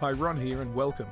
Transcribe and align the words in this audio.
Hi, 0.00 0.12
Ron 0.12 0.36
here, 0.36 0.62
and 0.62 0.72
welcome. 0.76 1.08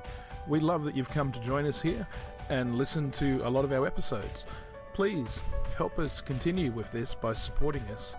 We 0.46 0.60
love 0.60 0.84
that 0.84 0.94
you've 0.94 1.10
come 1.10 1.32
to 1.32 1.40
join 1.40 1.66
us 1.66 1.82
here 1.82 2.06
and 2.50 2.77
listen 2.77 3.10
to 3.10 3.40
a 3.44 3.51
lot 3.51 3.65
of 3.65 3.73
our 3.73 3.85
episodes. 3.85 4.46
Please 4.93 5.40
help 5.76 5.98
us 5.98 6.20
continue 6.20 6.70
with 6.70 6.92
this 6.92 7.12
by 7.12 7.32
supporting 7.32 7.82
us 7.92 8.14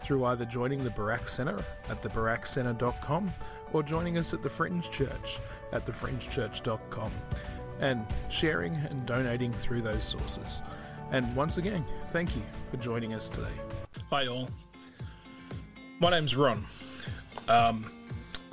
through 0.00 0.24
either 0.26 0.44
joining 0.44 0.84
the 0.84 0.90
Barak 0.90 1.28
Centre 1.28 1.64
at 1.88 2.00
thebarakcentre.com 2.02 3.32
or 3.72 3.82
joining 3.82 4.16
us 4.16 4.32
at 4.32 4.44
the 4.44 4.48
Fringe 4.48 4.88
Church 4.92 5.40
at 5.72 5.84
thefringechurch.com 5.86 7.10
and 7.80 8.06
sharing 8.28 8.76
and 8.76 9.04
donating 9.04 9.52
through 9.52 9.82
those 9.82 10.04
sources. 10.04 10.62
And 11.10 11.34
once 11.34 11.56
again, 11.56 11.84
thank 12.12 12.36
you 12.36 12.42
for 12.70 12.76
joining 12.76 13.12
us 13.12 13.28
today. 13.28 13.56
Hi, 14.10 14.28
all. 14.28 14.48
My 15.98 16.10
name's 16.10 16.36
Ron. 16.36 16.64
Um, 17.48 17.90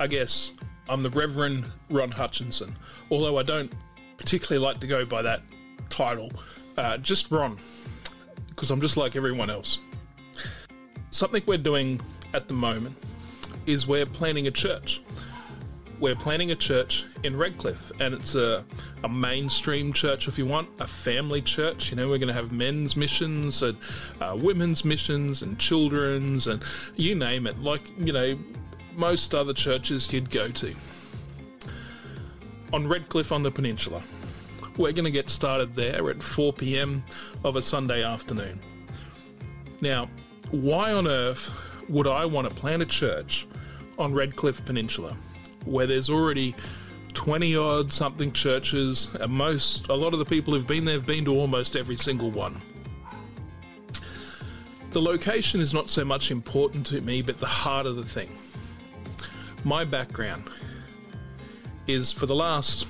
I 0.00 0.08
guess 0.08 0.50
I'm 0.90 1.04
the 1.04 1.10
Reverend 1.10 1.66
Ron 1.88 2.10
Hutchinson, 2.10 2.76
although 3.12 3.38
I 3.38 3.44
don't 3.44 3.72
particularly 4.18 4.62
like 4.62 4.80
to 4.80 4.88
go 4.88 5.04
by 5.04 5.22
that 5.22 5.40
title. 5.88 6.32
Uh, 6.76 6.98
just 6.98 7.30
Ron, 7.30 7.58
because 8.48 8.72
I'm 8.72 8.80
just 8.80 8.96
like 8.96 9.14
everyone 9.14 9.50
else. 9.50 9.78
Something 11.12 11.44
we're 11.46 11.58
doing 11.58 12.00
at 12.34 12.48
the 12.48 12.54
moment 12.54 12.96
is 13.66 13.86
we're 13.86 14.04
planning 14.04 14.48
a 14.48 14.50
church. 14.50 15.00
We're 16.00 16.16
planning 16.16 16.50
a 16.50 16.56
church 16.56 17.04
in 17.22 17.36
Redcliffe, 17.36 17.92
and 18.00 18.12
it's 18.12 18.34
a, 18.34 18.64
a 19.04 19.08
mainstream 19.08 19.92
church, 19.92 20.26
if 20.26 20.38
you 20.38 20.46
want, 20.46 20.68
a 20.80 20.86
family 20.88 21.42
church. 21.42 21.90
You 21.90 21.96
know, 21.96 22.08
we're 22.08 22.18
going 22.18 22.28
to 22.28 22.34
have 22.34 22.50
men's 22.50 22.96
missions 22.96 23.62
and 23.62 23.78
uh, 24.20 24.36
women's 24.40 24.84
missions 24.84 25.42
and 25.42 25.56
children's 25.58 26.48
and 26.48 26.64
you 26.96 27.14
name 27.14 27.46
it, 27.46 27.60
like, 27.60 27.82
you 27.98 28.12
know, 28.12 28.38
most 28.96 29.34
other 29.34 29.52
churches 29.52 30.12
you'd 30.12 30.30
go 30.30 30.48
to. 30.48 30.74
On 32.72 32.86
Redcliffe 32.86 33.32
on 33.32 33.42
the 33.42 33.50
Peninsula. 33.50 34.02
We're 34.76 34.92
going 34.92 35.04
to 35.04 35.10
get 35.10 35.28
started 35.28 35.74
there 35.74 36.10
at 36.10 36.22
4 36.22 36.52
pm 36.52 37.04
of 37.44 37.56
a 37.56 37.62
Sunday 37.62 38.02
afternoon. 38.04 38.60
Now, 39.80 40.08
why 40.50 40.92
on 40.92 41.06
earth 41.06 41.50
would 41.88 42.06
I 42.06 42.24
want 42.24 42.48
to 42.48 42.54
plant 42.54 42.82
a 42.82 42.86
church 42.86 43.46
on 43.98 44.12
Redcliffe 44.12 44.64
Peninsula 44.64 45.16
where 45.64 45.86
there's 45.86 46.08
already 46.08 46.54
20 47.14 47.56
odd 47.56 47.92
something 47.92 48.32
churches 48.32 49.08
and 49.20 49.30
most 49.32 49.86
a 49.88 49.94
lot 49.94 50.12
of 50.12 50.18
the 50.18 50.24
people 50.24 50.54
who've 50.54 50.66
been 50.66 50.84
there 50.84 50.94
have 50.94 51.06
been 51.06 51.24
to 51.24 51.32
almost 51.32 51.76
every 51.76 51.96
single 51.96 52.30
one 52.30 52.60
the 54.92 55.00
location 55.00 55.60
is 55.60 55.74
not 55.74 55.90
so 55.90 56.04
much 56.04 56.30
important 56.30 56.86
to 56.86 57.00
me 57.00 57.20
but 57.20 57.38
the 57.38 57.46
heart 57.46 57.84
of 57.84 57.96
the 57.96 58.04
thing 58.04 58.38
my 59.64 59.84
background 59.84 60.44
is 61.86 62.12
for 62.12 62.26
the 62.26 62.34
last 62.34 62.86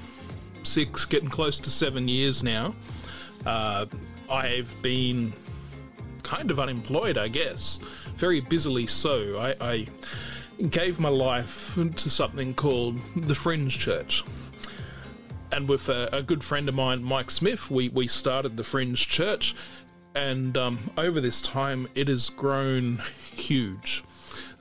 six 0.62 1.04
getting 1.04 1.28
close 1.28 1.58
to 1.58 1.70
seven 1.70 2.06
years 2.06 2.42
now 2.42 2.74
uh, 3.46 3.86
i've 4.30 4.74
been 4.82 5.32
kind 6.22 6.50
of 6.50 6.60
unemployed 6.60 7.16
i 7.16 7.28
guess 7.28 7.78
very 8.16 8.41
busily 8.41 8.86
so 8.86 9.38
I, 9.38 9.54
I 9.60 9.86
gave 10.68 11.00
my 11.00 11.08
life 11.08 11.74
to 11.96 12.10
something 12.10 12.52
called 12.52 12.98
the 13.16 13.34
Fringe 13.34 13.78
Church. 13.78 14.22
And 15.52 15.66
with 15.66 15.88
a, 15.88 16.08
a 16.12 16.22
good 16.22 16.44
friend 16.44 16.68
of 16.68 16.74
mine, 16.74 17.02
Mike 17.02 17.30
Smith, 17.30 17.70
we, 17.70 17.88
we 17.88 18.06
started 18.08 18.56
the 18.58 18.62
Fringe 18.62 19.08
Church. 19.08 19.54
And 20.14 20.56
um, 20.56 20.91
over 20.98 21.20
this 21.20 21.41
time, 21.41 21.88
it 21.94 22.08
has 22.08 22.28
grown 22.28 23.02
huge. 23.32 24.04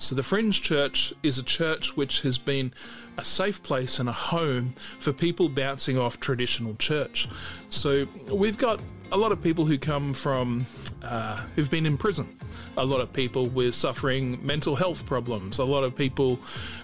So, 0.02 0.16
the 0.16 0.23
Fringe 0.23 0.61
Church 0.61 1.14
is 1.23 1.38
a 1.38 1.44
church 1.44 1.97
which 1.97 2.22
has 2.22 2.38
been 2.38 2.73
a 3.17 3.25
safe 3.25 3.61
place 3.61 4.00
and 4.00 4.08
a 4.08 4.14
home 4.14 4.73
for 4.97 5.11
people 5.11 5.50
bouncing 5.50 5.97
off 5.97 6.22
traditional 6.22 6.75
church. 6.75 7.28
So, 7.69 8.08
we've 8.31 8.58
got 8.58 8.80
a 9.11 9.17
lot 9.17 9.31
of 9.31 9.41
people 9.41 9.65
who 9.65 9.77
come 9.77 10.13
from, 10.13 10.65
uh, 11.03 11.37
who've 11.55 11.70
been 11.70 11.86
in 11.86 11.97
prison 11.97 12.39
a 12.77 12.86
lot 12.86 13.02
of 13.02 13.11
people 13.11 13.47
with 13.47 13.75
suffering 13.75 14.39
mental 14.45 14.75
health 14.75 15.05
problems, 15.05 15.59
a 15.59 15.64
lot 15.64 15.83
of 15.83 15.95
people 15.95 16.39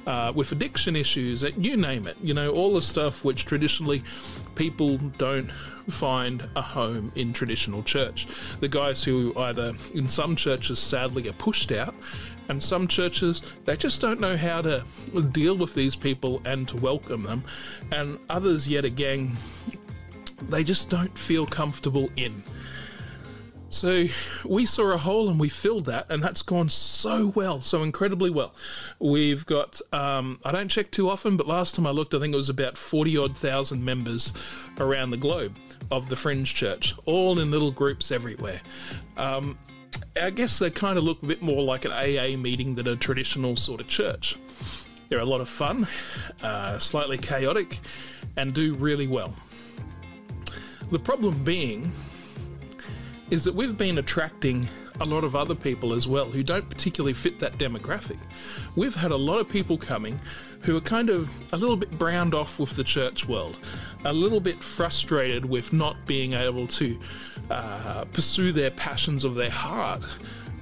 uh, 0.05 0.31
with 0.35 0.51
addiction 0.51 0.95
issues, 0.95 1.43
you 1.57 1.77
name 1.77 2.05
it. 2.05 2.17
You 2.21 2.33
know, 2.33 2.49
all 2.51 2.73
the 2.73 2.81
stuff 2.81 3.23
which 3.23 3.45
traditionally 3.45 4.03
people 4.55 4.97
don't 4.97 5.49
find 5.89 6.47
a 6.55 6.61
home 6.61 7.11
in 7.15 7.31
traditional 7.31 7.81
church. 7.83 8.27
The 8.59 8.67
guys 8.67 9.03
who 9.03 9.33
either 9.37 9.73
in 9.93 10.07
some 10.07 10.35
churches 10.35 10.79
sadly 10.79 11.29
are 11.29 11.33
pushed 11.33 11.71
out 11.71 11.95
and 12.47 12.61
some 12.61 12.87
churches 12.87 13.41
they 13.65 13.75
just 13.75 14.01
don't 14.01 14.19
know 14.19 14.37
how 14.37 14.61
to 14.61 14.83
deal 15.31 15.57
with 15.57 15.73
these 15.73 15.95
people 15.95 16.41
and 16.45 16.67
to 16.67 16.77
welcome 16.77 17.23
them 17.23 17.43
and 17.91 18.19
others 18.29 18.67
yet 18.67 18.85
again 18.85 19.35
they 20.43 20.63
just 20.63 20.89
don't 20.89 21.17
feel 21.17 21.45
comfortable 21.45 22.09
in 22.15 22.43
so 23.75 24.05
we 24.45 24.65
saw 24.65 24.91
a 24.91 24.97
hole 24.97 25.27
and 25.27 25.37
we 25.37 25.49
filled 25.49 25.83
that, 25.85 26.05
and 26.09 26.23
that's 26.23 26.41
gone 26.41 26.69
so 26.69 27.27
well, 27.27 27.59
so 27.59 27.83
incredibly 27.83 28.29
well. 28.29 28.53
We've 28.99 29.45
got, 29.45 29.81
um, 29.91 30.39
I 30.45 30.53
don't 30.53 30.69
check 30.69 30.91
too 30.91 31.09
often, 31.09 31.35
but 31.35 31.45
last 31.45 31.75
time 31.75 31.85
I 31.85 31.89
looked, 31.89 32.13
I 32.13 32.19
think 32.19 32.33
it 32.33 32.37
was 32.37 32.47
about 32.47 32.77
40 32.77 33.17
odd 33.17 33.37
thousand 33.37 33.83
members 33.83 34.31
around 34.79 35.09
the 35.09 35.17
globe 35.17 35.57
of 35.91 36.07
the 36.07 36.15
Fringe 36.15 36.53
Church, 36.53 36.95
all 37.03 37.37
in 37.37 37.51
little 37.51 37.71
groups 37.71 38.11
everywhere. 38.11 38.61
Um, 39.17 39.57
I 40.19 40.29
guess 40.29 40.57
they 40.57 40.69
kind 40.69 40.97
of 40.97 41.03
look 41.03 41.21
a 41.21 41.25
bit 41.25 41.41
more 41.41 41.61
like 41.61 41.83
an 41.83 41.91
AA 41.91 42.37
meeting 42.37 42.75
than 42.75 42.87
a 42.87 42.95
traditional 42.95 43.57
sort 43.57 43.81
of 43.81 43.89
church. 43.89 44.37
They're 45.09 45.19
a 45.19 45.25
lot 45.25 45.41
of 45.41 45.49
fun, 45.49 45.85
uh, 46.41 46.79
slightly 46.79 47.17
chaotic, 47.17 47.79
and 48.37 48.53
do 48.53 48.73
really 48.75 49.07
well. 49.07 49.33
The 50.91 50.99
problem 50.99 51.43
being 51.43 51.91
is 53.31 53.43
that 53.43 53.55
we've 53.55 53.77
been 53.77 53.97
attracting 53.97 54.67
a 55.01 55.05
lot 55.05 55.23
of 55.23 55.35
other 55.35 55.55
people 55.55 55.93
as 55.93 56.07
well 56.07 56.25
who 56.29 56.43
don't 56.43 56.69
particularly 56.69 57.13
fit 57.13 57.39
that 57.39 57.57
demographic. 57.57 58.17
We've 58.75 58.95
had 58.95 59.11
a 59.11 59.15
lot 59.15 59.39
of 59.39 59.49
people 59.49 59.77
coming 59.77 60.19
who 60.61 60.77
are 60.77 60.81
kind 60.81 61.09
of 61.09 61.29
a 61.51 61.57
little 61.57 61.75
bit 61.75 61.97
browned 61.97 62.33
off 62.33 62.59
with 62.59 62.75
the 62.75 62.83
church 62.83 63.27
world, 63.27 63.59
a 64.05 64.13
little 64.13 64.39
bit 64.39 64.63
frustrated 64.63 65.43
with 65.43 65.73
not 65.73 65.97
being 66.05 66.33
able 66.33 66.67
to 66.67 66.99
uh, 67.49 68.05
pursue 68.13 68.51
their 68.51 68.71
passions 68.71 69.23
of 69.23 69.35
their 69.35 69.49
heart 69.49 70.01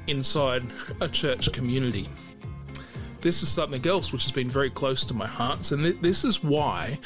inside 0.08 0.64
a 1.02 1.08
church 1.08 1.52
community. 1.52 2.10
This 3.22 3.44
is 3.44 3.50
something 3.50 3.86
else 3.86 4.12
which 4.12 4.24
has 4.24 4.32
been 4.32 4.50
very 4.50 4.70
close 4.70 5.06
to 5.06 5.14
my 5.14 5.28
heart, 5.28 5.72
and 5.72 5.84
th- 5.84 6.02
this 6.02 6.26
is 6.26 6.44
why 6.44 7.00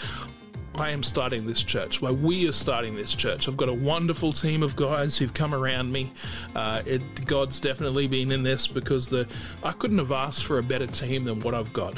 I 0.79 0.91
am 0.91 1.01
starting 1.01 1.47
this 1.47 1.63
church, 1.63 2.03
why 2.03 2.11
we 2.11 2.47
are 2.47 2.51
starting 2.51 2.95
this 2.95 3.15
church. 3.15 3.47
I've 3.47 3.57
got 3.57 3.67
a 3.67 3.73
wonderful 3.73 4.31
team 4.31 4.61
of 4.61 4.75
guys 4.75 5.17
who've 5.17 5.33
come 5.33 5.55
around 5.55 5.91
me. 5.91 6.13
Uh, 6.55 6.83
it, 6.85 7.25
God's 7.25 7.59
definitely 7.59 8.07
been 8.07 8.31
in 8.31 8.43
this 8.43 8.67
because 8.67 9.09
the 9.09 9.27
I 9.63 9.71
couldn't 9.71 9.97
have 9.97 10.11
asked 10.11 10.45
for 10.45 10.59
a 10.59 10.63
better 10.63 10.85
team 10.85 11.23
than 11.23 11.39
what 11.39 11.55
I've 11.55 11.73
got. 11.73 11.97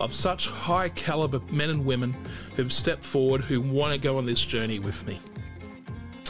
Of 0.00 0.14
such 0.14 0.46
high 0.46 0.88
caliber 0.88 1.42
men 1.50 1.68
and 1.68 1.84
women 1.84 2.16
who've 2.56 2.72
stepped 2.72 3.04
forward 3.04 3.42
who 3.42 3.60
want 3.60 3.92
to 3.92 4.00
go 4.00 4.16
on 4.16 4.24
this 4.24 4.40
journey 4.40 4.78
with 4.78 5.06
me. 5.06 5.20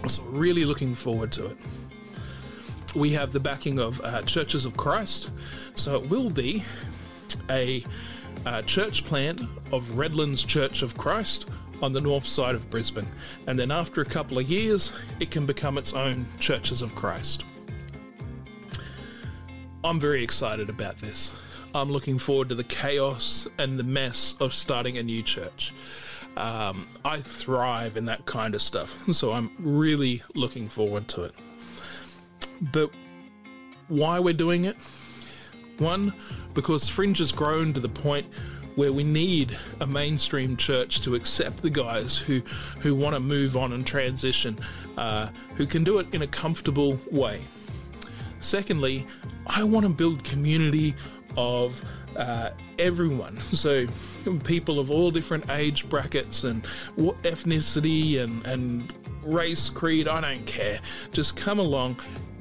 So, 0.09 0.23
really 0.23 0.65
looking 0.65 0.97
forward 0.97 1.31
to 1.33 1.47
it. 1.47 1.57
We 2.97 3.11
have 3.13 3.33
the 3.33 3.39
backing 3.39 3.79
of 3.79 4.01
uh, 4.01 4.23
Churches 4.23 4.65
of 4.65 4.77
Christ, 4.77 5.31
so 5.77 5.95
it 5.95 6.11
will 6.11 6.31
be 6.31 6.65
a 7.49 7.85
uh, 8.45 8.63
church 8.63 9.05
plant 9.05 9.43
of 9.71 9.97
Redlands 9.97 10.43
Church 10.43 10.83
of 10.83 10.97
Christ 10.97 11.47
on 11.83 11.93
the 11.93 12.01
north 12.01 12.27
side 12.27 12.55
of 12.55 12.69
Brisbane, 12.71 13.09
and 13.47 13.59
then 13.59 13.71
after 13.71 14.01
a 14.01 14.05
couple 14.05 14.39
of 14.39 14.49
years, 14.49 14.93
it 15.19 15.31
can 15.31 15.47
become 15.47 15.79
its 15.79 15.93
own 15.93 16.27
Churches 16.39 16.83
of 16.83 16.95
Christ. 16.95 17.45
I'm 19.83 19.99
very 19.99 20.23
excited 20.23 20.69
about 20.69 21.01
this. 21.01 21.33
I'm 21.75 21.91
looking 21.91 22.19
forward 22.19 22.49
to 22.51 22.55
the 22.55 22.65
chaos 22.65 23.49
and 23.59 23.79
the 23.79 23.85
mess 23.85 24.35
of 24.41 24.53
starting 24.53 24.99
a 24.99 25.03
new 25.03 25.23
church. 25.23 25.73
Um, 26.37 26.89
I 27.05 27.21
thrive 27.21 27.97
in 27.97 28.05
that 28.07 28.27
kind 28.27 28.55
of 28.55 28.63
stuff, 28.63 28.97
so 29.13 29.33
I'm 29.33 29.51
really 29.59 30.23
looking 30.35 30.69
forward 30.69 31.09
to 31.09 31.25
it. 31.25 31.35
But 32.73 32.91
why 33.89 34.19
we're 34.19 34.35
doing 34.35 34.65
it? 34.65 34.77
One, 35.79 36.13
because 36.53 36.89
Fringe 36.89 37.19
has 37.19 37.33
grown 37.33 37.73
to 37.73 37.81
the 37.81 37.89
point 37.89 38.27
where 38.77 38.93
we 38.93 39.05
need 39.05 39.57
a 39.81 39.87
mainstream 39.87 40.57
church 40.57 41.01
to 41.03 41.15
accept 41.15 41.63
the 41.63 41.71
guys 41.71 42.17
who 42.17 42.41
who 42.81 42.95
want 42.95 43.15
to 43.15 43.21
move 43.21 43.57
on 43.57 43.73
and 43.73 43.87
transition, 43.87 44.59
uh, 44.97 45.29
who 45.57 45.67
can 45.67 45.85
do 45.85 45.99
it 45.99 46.07
in 46.13 46.23
a 46.23 46.27
comfortable 46.27 46.99
way. 47.11 47.43
Secondly, 48.41 49.07
I 49.47 49.63
want 49.65 49.85
to 49.85 49.93
build 49.93 50.25
community 50.25 50.95
of 51.37 51.81
uh, 52.17 52.51
everyone. 52.79 53.39
So 53.53 53.87
people 54.45 54.79
of 54.79 54.91
all 54.91 55.11
different 55.11 55.49
age 55.51 55.89
brackets 55.89 56.45
and 56.45 56.65
ethnicity 56.97 58.21
and, 58.21 58.45
and 58.47 58.93
race, 59.23 59.69
creed, 59.69 60.09
I 60.09 60.21
don't 60.21 60.47
care. 60.47 60.81
Just 61.13 61.37
come 61.37 61.59
along 61.59 62.01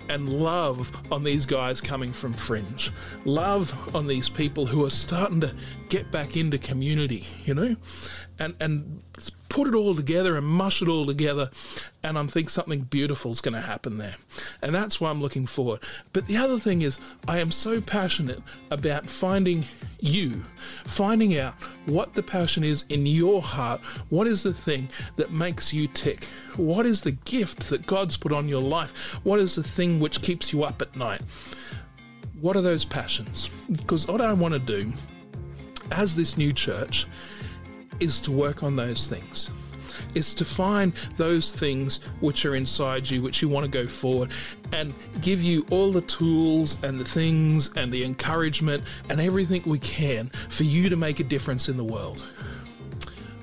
and 0.10 0.28
love 0.28 0.92
on 1.12 1.24
these 1.24 1.46
guys 1.46 1.80
coming 1.80 2.12
from 2.12 2.34
Fringe. 2.34 2.92
Love 3.26 3.96
on 3.96 4.08
these 4.08 4.28
people 4.28 4.66
who 4.66 4.84
are 4.86 4.90
starting 4.90 5.40
to 5.42 5.54
get 5.88 6.12
back 6.12 6.36
into 6.36 6.58
community, 6.58 7.26
you 7.46 7.54
know? 7.54 7.76
And, 8.40 8.56
and 8.60 9.02
put 9.50 9.68
it 9.68 9.76
all 9.76 9.96
together 9.96 10.38
and 10.38 10.48
mush 10.48 10.82
it 10.82 10.88
all 10.88 11.06
together, 11.06 11.50
and 12.04 12.18
I 12.18 12.26
think 12.28 12.50
something 12.50 12.82
beautiful 12.82 13.32
is 13.32 13.42
going 13.42 13.56
to 13.56 13.62
happen 13.62 13.98
there. 13.98 14.16
And 14.62 14.74
that's 14.74 15.02
why 15.02 15.10
I'm 15.10 15.22
looking 15.22 15.46
forward. 15.46 15.82
But 16.14 16.28
the 16.28 16.38
other 16.38 16.60
thing 16.60 16.82
is, 16.84 17.00
I 17.28 17.40
am 17.40 17.52
so 17.52 17.82
passionate 17.82 18.42
about 18.72 19.08
finding 19.08 19.66
you, 20.00 20.46
finding 20.86 21.38
out 21.38 21.56
what 21.86 22.14
the 22.14 22.24
passion 22.24 22.64
is 22.64 22.86
in 22.90 23.06
your 23.06 23.42
heart. 23.42 23.82
What 24.10 24.28
is 24.28 24.44
the 24.44 24.54
thing 24.54 24.88
that 25.18 25.32
makes 25.32 25.74
you 25.74 25.88
tick? 25.88 26.26
What 26.56 26.86
is 26.86 27.02
the 27.02 27.12
gift 27.12 27.70
that 27.70 27.86
God's 27.86 28.16
put 28.16 28.32
on 28.32 28.48
your 28.48 28.62
life? 28.62 28.94
What 29.24 29.40
is 29.40 29.56
the 29.56 29.64
thing 29.64 30.00
which 30.00 30.22
keeps 30.22 30.54
you 30.54 30.64
up 30.64 30.82
at 30.82 30.96
night? 30.96 31.22
What 32.40 32.56
are 32.56 32.62
those 32.62 32.86
passions? 32.86 33.50
Because 33.70 34.08
what 34.08 34.22
I 34.22 34.32
want 34.32 34.54
to 34.54 34.60
do 34.60 34.94
as 35.92 36.16
this 36.16 36.38
new 36.38 36.54
church 36.54 37.08
is 38.00 38.22
to 38.22 38.32
work 38.32 38.64
on 38.64 38.76
those 38.76 39.08
things. 39.08 39.50
Is 40.16 40.34
to 40.36 40.46
find 40.46 40.94
those 41.18 41.54
things 41.54 42.00
which 42.20 42.46
are 42.46 42.56
inside 42.56 43.10
you, 43.10 43.22
which 43.22 43.42
you 43.42 43.50
want 43.50 43.66
to 43.66 43.72
go 43.72 43.88
forward, 43.88 44.32
and 44.72 44.94
give 45.22 45.42
you 45.42 45.66
all 45.72 45.92
the 45.92 46.02
tools 46.02 46.78
and 46.84 47.00
the 47.00 47.06
things 47.06 47.72
and 47.76 47.92
the 47.92 48.04
encouragement 48.04 48.84
and 49.10 49.20
everything 49.20 49.62
we 49.66 49.80
can 49.80 50.32
for 50.50 50.64
you 50.64 50.90
to 50.90 50.96
make 50.96 51.20
a 51.20 51.24
difference 51.24 51.70
in 51.70 51.78
the 51.78 51.84
world. 51.84 52.24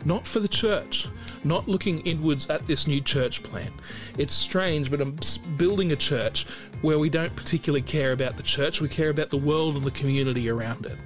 Not 0.05 0.26
for 0.26 0.41
the 0.41 0.49
church, 0.49 1.08
not 1.43 1.69
looking 1.69 1.99
inwards 2.00 2.49
at 2.49 2.67
this 2.67 2.87
new 2.87 3.00
church 3.00 3.43
plan. 3.43 3.73
It's 4.19 4.35
strange, 4.35 4.91
but 4.91 5.00
I'm 5.00 5.17
building 5.56 5.93
a 5.93 5.97
church 5.97 6.47
where 6.81 6.99
we 6.99 7.08
don't 7.08 7.35
particularly 7.35 7.82
care 7.82 8.12
about 8.12 8.37
the 8.37 8.43
church, 8.43 8.81
we 8.81 8.88
care 8.88 9.11
about 9.11 9.31
the 9.31 9.37
world 9.37 9.76
and 9.76 9.85
the 9.85 9.91
community 9.91 10.49
around 10.49 10.87
it. 10.87 10.99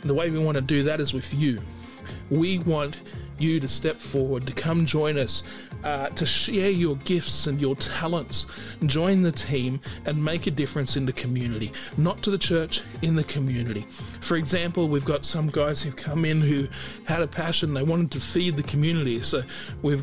And 0.00 0.10
the 0.10 0.14
way 0.14 0.30
we 0.30 0.38
want 0.38 0.56
to 0.56 0.62
do 0.62 0.82
that 0.84 1.00
is 1.00 1.12
with 1.12 1.32
you. 1.32 1.60
We 2.30 2.58
want 2.60 2.98
you 3.38 3.60
to 3.60 3.68
step 3.68 4.00
forward, 4.00 4.46
to 4.46 4.52
come 4.52 4.84
join 4.84 5.16
us, 5.16 5.42
uh, 5.84 6.08
to 6.08 6.26
share 6.26 6.70
your 6.70 6.96
gifts 6.96 7.46
and 7.46 7.60
your 7.60 7.76
talents, 7.76 8.46
join 8.86 9.22
the 9.22 9.32
team 9.32 9.80
and 10.06 10.22
make 10.22 10.46
a 10.46 10.50
difference 10.50 10.96
in 10.96 11.06
the 11.06 11.12
community, 11.12 11.72
not 11.96 12.22
to 12.24 12.30
the 12.30 12.38
church, 12.38 12.82
in 13.02 13.14
the 13.14 13.24
community. 13.24 13.86
For 14.20 14.36
example, 14.36 14.88
we've 14.88 15.04
got 15.04 15.24
some 15.24 15.48
guys 15.48 15.82
who've 15.82 15.96
come 15.96 16.24
in 16.24 16.40
who 16.40 16.68
had 17.04 17.22
a 17.22 17.28
passion, 17.28 17.74
they 17.74 17.84
wanted 17.84 18.10
to 18.12 18.20
feed 18.20 18.56
the 18.56 18.62
community. 18.64 19.22
So 19.22 19.42
we've 19.82 20.02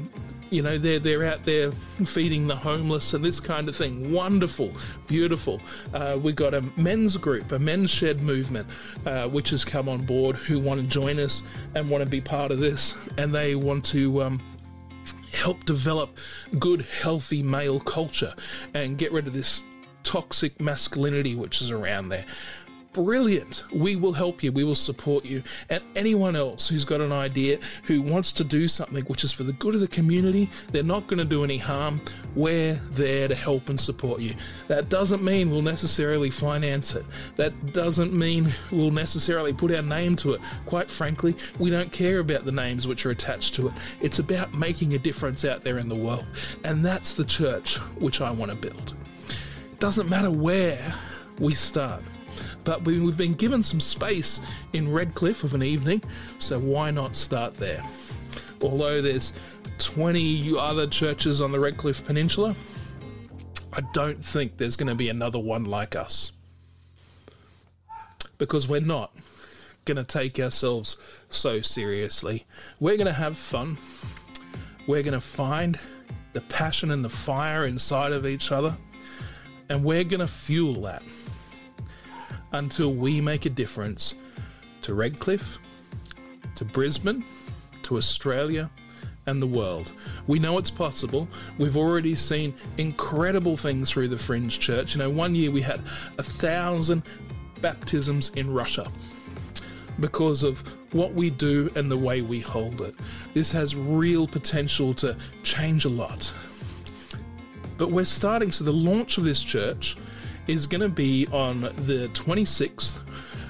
you 0.56 0.62
know 0.62 0.78
they're 0.78 1.00
they're 1.00 1.26
out 1.26 1.44
there 1.44 1.72
feeding 2.06 2.48
the 2.48 2.56
homeless 2.56 3.14
and 3.14 3.24
this 3.24 3.40
kind 3.40 3.68
of 3.68 3.76
thing. 3.76 4.14
Wonderful 4.14 4.72
beautiful. 5.08 5.62
Uh, 5.94 6.18
we've 6.22 6.36
got 6.36 6.54
a 6.54 6.62
men's 6.78 7.18
group 7.18 7.52
a 7.52 7.60
men's 7.60 7.90
shed 7.90 8.22
movement 8.22 8.68
uh, 9.06 9.28
which 9.28 9.50
has 9.50 9.66
come 9.66 9.90
on 9.90 10.04
board 10.06 10.36
who 10.36 10.60
want 10.60 10.82
to 10.82 10.88
join 10.88 11.20
us 11.20 11.44
and 11.76 11.90
want 11.90 12.04
to 12.04 12.10
be 12.10 12.22
part 12.22 12.52
of 12.52 12.60
this. 12.60 12.96
And 13.18 13.36
they 13.36 13.56
want 13.56 13.86
to 13.88 14.24
um, 14.24 14.42
help 15.34 15.66
develop 15.66 16.18
good 16.58 16.82
healthy 17.02 17.44
male 17.44 17.80
culture 17.80 18.34
and 18.74 18.98
get 18.98 19.12
rid 19.12 19.28
of 19.28 19.34
this 19.34 19.64
toxic 20.04 20.62
masculinity 20.62 21.36
which 21.36 21.62
is 21.62 21.72
around 21.72 22.10
there 22.10 22.26
brilliant. 22.96 23.66
We 23.74 23.98
will 23.98 24.14
help 24.14 24.42
you. 24.42 24.54
We 24.54 24.64
will 24.64 24.74
support 24.74 25.26
you. 25.26 25.44
And 25.70 25.84
anyone 25.98 26.38
else 26.38 26.70
who's 26.70 26.86
got 26.86 27.02
an 27.02 27.12
idea, 27.12 27.60
who 27.84 28.02
wants 28.02 28.32
to 28.32 28.46
do 28.46 28.70
something 28.70 29.04
which 29.04 29.26
is 29.26 29.34
for 29.34 29.44
the 29.44 29.52
good 29.52 29.76
of 29.76 29.82
the 29.82 29.88
community, 29.90 30.50
they're 30.72 30.82
not 30.82 31.06
going 31.08 31.20
to 31.20 31.26
do 31.26 31.44
any 31.44 31.58
harm. 31.58 32.00
We're 32.36 32.76
there 32.92 33.28
to 33.28 33.36
help 33.36 33.68
and 33.68 33.80
support 33.80 34.22
you. 34.22 34.34
That 34.70 34.88
doesn't 34.88 35.22
mean 35.22 35.52
we'll 35.52 35.62
necessarily 35.62 36.30
finance 36.30 36.96
it. 36.96 37.06
That 37.36 37.74
doesn't 37.74 38.14
mean 38.14 38.54
we'll 38.72 38.92
necessarily 38.92 39.52
put 39.52 39.74
our 39.74 39.82
name 39.82 40.16
to 40.18 40.34
it. 40.34 40.42
Quite 40.66 40.90
frankly, 40.90 41.36
we 41.60 41.70
don't 41.70 41.92
care 41.92 42.20
about 42.20 42.46
the 42.46 42.52
names 42.54 42.88
which 42.88 43.06
are 43.06 43.12
attached 43.12 43.56
to 43.56 43.68
it. 43.68 43.74
It's 44.00 44.20
about 44.20 44.54
making 44.54 44.94
a 44.94 44.98
difference 44.98 45.44
out 45.44 45.64
there 45.64 45.80
in 45.80 45.90
the 45.90 45.96
world. 45.96 46.26
And 46.64 46.86
that's 46.86 47.12
the 47.12 47.26
church 47.26 47.76
which 48.00 48.22
I 48.22 48.32
want 48.32 48.52
to 48.52 48.58
build. 48.58 48.94
It 49.74 49.80
doesn't 49.82 50.10
matter 50.10 50.32
where 50.32 50.96
we 51.40 51.54
start. 51.54 52.02
But 52.64 52.84
we've 52.86 53.18
been 53.18 53.34
given 53.34 53.64
some 53.64 53.80
space 53.80 54.42
in 54.74 54.92
Redcliffe 54.92 55.44
of 55.44 55.54
an 55.54 55.64
evening, 55.64 56.04
so 56.40 56.60
why 56.60 56.92
not 56.92 57.16
start 57.16 57.56
there? 57.58 57.84
Although 58.62 59.02
there's 59.02 59.34
20 59.80 60.58
other 60.58 60.88
churches 60.88 61.42
on 61.42 61.52
the 61.52 61.60
Redcliffe 61.60 62.06
Peninsula, 62.06 62.56
I 63.74 63.82
don't 63.94 64.24
think 64.24 64.58
there's 64.58 64.76
going 64.76 64.88
to 64.88 64.96
be 64.96 65.10
another 65.10 65.40
one 65.40 65.66
like 65.66 65.96
us. 65.96 66.32
Because 68.38 68.68
we're 68.68 68.82
not 68.82 69.14
going 69.86 69.98
to 69.98 70.04
take 70.04 70.40
ourselves 70.40 70.98
so 71.30 71.62
seriously. 71.62 72.46
We're 72.80 72.98
going 72.98 73.08
to 73.08 73.14
have 73.14 73.38
fun. 73.38 73.78
We're 74.88 75.04
going 75.04 75.14
to 75.14 75.22
find 75.22 75.80
the 76.34 76.42
passion 76.42 76.92
and 76.92 77.04
the 77.04 77.10
fire 77.10 77.66
inside 77.66 78.12
of 78.12 78.26
each 78.26 78.52
other. 78.52 78.76
And 79.70 79.84
we're 79.84 80.04
going 80.04 80.20
to 80.20 80.28
fuel 80.28 80.82
that 80.84 81.04
until 82.56 82.94
we 82.94 83.22
make 83.22 83.46
a 83.46 83.50
difference 83.50 84.16
to 84.82 84.94
Redcliffe, 84.94 85.60
to 86.56 86.66
Brisbane, 86.66 87.24
to 87.84 87.98
Australia, 87.98 88.70
and 89.28 89.42
the 89.42 89.48
world. 89.48 89.92
We 90.28 90.40
know 90.40 90.58
it's 90.58 90.70
possible. 90.70 91.28
We've 91.58 91.78
already 91.78 92.16
seen 92.16 92.54
incredible 92.78 93.58
things 93.58 93.90
through 93.90 94.10
the 94.10 94.18
Fringe 94.18 94.60
Church. 94.60 94.94
You 94.94 95.00
know, 95.00 95.10
one 95.10 95.36
year 95.36 95.52
we 95.52 95.62
had 95.62 95.82
a 96.18 96.24
thousand 96.24 97.04
baptisms 97.62 98.30
in 98.36 98.54
Russia 98.54 98.92
because 100.00 100.44
of 100.44 100.64
what 100.92 101.14
we 101.14 101.30
do 101.30 101.72
and 101.76 101.90
the 101.90 101.98
way 101.98 102.22
we 102.22 102.40
hold 102.40 102.82
it. 102.82 102.96
This 103.34 103.52
has 103.52 103.76
real 103.76 104.28
potential 104.28 104.94
to 104.96 105.18
change 105.44 105.86
a 105.86 105.90
lot. 105.90 106.32
But 107.78 107.92
we're 107.92 108.06
starting, 108.06 108.52
so 108.52 108.64
the 108.64 108.72
launch 108.72 109.18
of 109.18 109.24
this 109.24 109.42
church 109.42 109.98
is 110.48 110.68
going 110.68 110.82
to 110.82 110.90
be 110.90 111.28
on 111.32 111.62
the 111.62 112.10
26th 112.14 113.00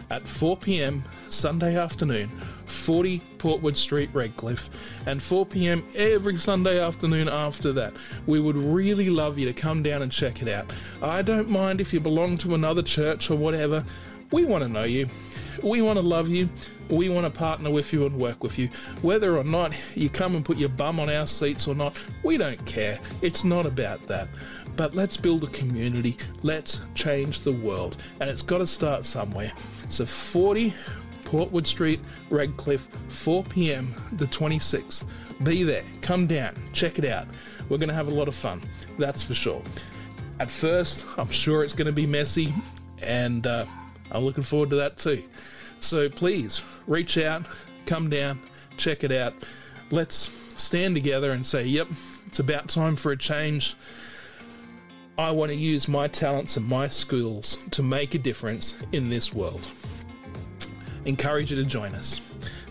at 0.09 0.27
4 0.27 0.57
p.m. 0.57 1.03
Sunday 1.29 1.75
afternoon, 1.75 2.29
40 2.67 3.21
Portwood 3.37 3.75
Street, 3.75 4.09
Redcliffe, 4.13 4.69
and 5.05 5.21
4 5.21 5.45
p.m. 5.45 5.85
every 5.95 6.37
Sunday 6.37 6.79
afternoon 6.79 7.27
after 7.27 7.73
that. 7.73 7.93
We 8.27 8.39
would 8.39 8.55
really 8.55 9.09
love 9.09 9.37
you 9.37 9.45
to 9.45 9.53
come 9.53 9.83
down 9.83 10.01
and 10.01 10.11
check 10.11 10.41
it 10.41 10.47
out. 10.47 10.71
I 11.01 11.21
don't 11.21 11.49
mind 11.49 11.81
if 11.81 11.93
you 11.93 11.99
belong 11.99 12.37
to 12.39 12.55
another 12.55 12.81
church 12.81 13.29
or 13.29 13.35
whatever. 13.35 13.83
We 14.31 14.45
want 14.45 14.63
to 14.63 14.67
know 14.67 14.83
you. 14.83 15.07
We 15.63 15.81
want 15.81 15.97
to 15.97 16.05
love 16.05 16.29
you. 16.29 16.49
We 16.89 17.09
want 17.09 17.25
to 17.25 17.29
partner 17.29 17.71
with 17.71 17.93
you 17.93 18.05
and 18.05 18.17
work 18.17 18.43
with 18.43 18.57
you. 18.57 18.69
Whether 19.01 19.37
or 19.37 19.43
not 19.43 19.73
you 19.95 20.09
come 20.09 20.35
and 20.35 20.43
put 20.43 20.57
your 20.57 20.69
bum 20.69 20.99
on 20.99 21.09
our 21.09 21.27
seats 21.27 21.67
or 21.67 21.75
not, 21.75 21.95
we 22.23 22.37
don't 22.37 22.63
care. 22.65 22.99
It's 23.21 23.43
not 23.43 23.65
about 23.65 24.05
that. 24.07 24.27
But 24.75 24.93
let's 24.93 25.15
build 25.15 25.43
a 25.43 25.47
community. 25.47 26.17
Let's 26.43 26.81
change 26.95 27.41
the 27.41 27.51
world. 27.51 27.97
And 28.19 28.29
it's 28.29 28.41
got 28.41 28.57
to 28.59 28.67
start 28.67 29.05
somewhere. 29.05 29.53
So 29.89 30.05
40 30.05 30.73
Portwood 31.23 31.65
Street, 31.65 31.99
Redcliffe, 32.29 32.87
4 33.09 33.43
p.m. 33.43 33.93
the 34.13 34.25
26th. 34.27 35.05
Be 35.43 35.63
there. 35.63 35.83
Come 36.01 36.27
down. 36.27 36.55
Check 36.71 36.99
it 36.99 37.05
out. 37.05 37.27
We're 37.67 37.77
going 37.77 37.89
to 37.89 37.95
have 37.95 38.07
a 38.07 38.11
lot 38.11 38.27
of 38.27 38.35
fun. 38.35 38.61
That's 38.97 39.23
for 39.23 39.33
sure. 39.33 39.61
At 40.39 40.51
first, 40.51 41.03
I'm 41.17 41.29
sure 41.29 41.63
it's 41.63 41.73
going 41.73 41.87
to 41.87 41.93
be 41.93 42.05
messy, 42.05 42.53
and 43.01 43.47
uh, 43.47 43.65
I'm 44.11 44.23
looking 44.23 44.43
forward 44.43 44.69
to 44.71 44.75
that 44.77 44.97
too. 44.97 45.23
So 45.79 46.09
please 46.09 46.61
reach 46.87 47.17
out, 47.17 47.45
come 47.85 48.09
down, 48.09 48.39
check 48.77 49.03
it 49.03 49.11
out. 49.11 49.33
Let's 49.91 50.29
stand 50.57 50.95
together 50.95 51.31
and 51.31 51.45
say, 51.45 51.65
yep, 51.65 51.87
it's 52.27 52.39
about 52.39 52.67
time 52.67 52.95
for 52.95 53.11
a 53.11 53.17
change. 53.17 53.75
I 55.17 55.31
want 55.31 55.49
to 55.49 55.55
use 55.55 55.87
my 55.87 56.07
talents 56.07 56.57
and 56.57 56.65
my 56.65 56.87
skills 56.87 57.57
to 57.71 57.83
make 57.83 58.15
a 58.15 58.17
difference 58.17 58.77
in 58.91 59.09
this 59.09 59.33
world. 59.33 59.65
Encourage 61.05 61.51
you 61.51 61.57
to 61.57 61.63
join 61.63 61.93
us. 61.95 62.19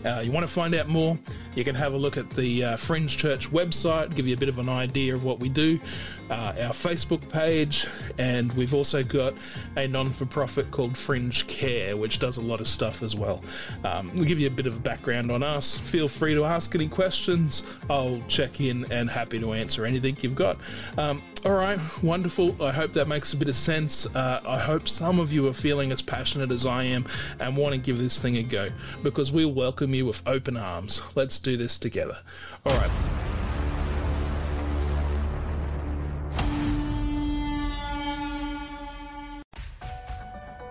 Uh, 0.05 0.21
you 0.23 0.31
want 0.31 0.45
to 0.45 0.51
find 0.51 0.75
out 0.75 0.87
more? 0.87 1.17
You 1.55 1.63
can 1.63 1.73
have 1.73 1.93
a 1.93 1.97
look 1.97 2.17
at 2.17 2.29
the 2.29 2.63
uh, 2.63 2.77
Fringe 2.77 3.17
Church 3.17 3.49
website, 3.51 4.13
give 4.13 4.27
you 4.27 4.35
a 4.35 4.37
bit 4.37 4.49
of 4.49 4.59
an 4.59 4.69
idea 4.69 5.15
of 5.15 5.23
what 5.23 5.39
we 5.39 5.49
do 5.49 5.79
uh, 6.29 6.53
our 6.59 6.73
Facebook 6.73 7.27
page, 7.29 7.85
and 8.17 8.51
we've 8.53 8.73
also 8.73 9.03
got 9.03 9.33
a 9.75 9.87
non 9.87 10.11
for 10.11 10.25
profit 10.25 10.71
called 10.71 10.97
Fringe 10.97 11.45
Care, 11.47 11.97
which 11.97 12.19
does 12.19 12.37
a 12.37 12.41
lot 12.41 12.61
of 12.61 12.67
stuff 12.67 13.03
as 13.03 13.15
well. 13.15 13.43
Um, 13.83 14.11
we'll 14.15 14.25
give 14.25 14.39
you 14.39 14.47
a 14.47 14.51
bit 14.51 14.67
of 14.67 14.75
a 14.75 14.79
background 14.79 15.31
on 15.31 15.43
us. 15.43 15.77
Feel 15.77 16.07
free 16.07 16.33
to 16.33 16.45
ask 16.45 16.73
any 16.75 16.87
questions. 16.87 17.63
I'll 17.89 18.21
check 18.27 18.59
in 18.59 18.91
and 18.91 19.09
happy 19.09 19.39
to 19.39 19.53
answer 19.53 19.85
anything 19.85 20.17
you've 20.21 20.35
got. 20.35 20.57
Um, 20.97 21.21
all 21.45 21.53
right, 21.53 21.79
wonderful. 22.01 22.61
I 22.63 22.71
hope 22.71 22.93
that 22.93 23.07
makes 23.07 23.33
a 23.33 23.37
bit 23.37 23.47
of 23.47 23.55
sense. 23.55 24.07
Uh, 24.07 24.41
I 24.45 24.57
hope 24.57 24.89
some 24.89 25.19
of 25.19 25.31
you 25.31 25.47
are 25.47 25.53
feeling 25.53 25.91
as 25.91 26.01
passionate 26.01 26.51
as 26.51 26.65
I 26.65 26.83
am 26.85 27.05
and 27.39 27.55
want 27.55 27.73
to 27.73 27.77
give 27.77 27.99
this 27.99 28.19
thing 28.19 28.37
a 28.37 28.43
go 28.43 28.69
because 29.03 29.31
we'll 29.31 29.53
welcome 29.53 29.93
you 29.93 30.07
with 30.07 30.23
open 30.27 30.57
arms. 30.57 31.03
Let's 31.13 31.37
do 31.37 31.55
this 31.55 31.77
together. 31.77 32.17
All 32.65 32.75
right. 32.77 33.14